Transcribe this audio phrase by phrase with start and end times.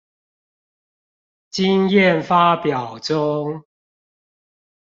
[1.51, 3.63] 經驗發表中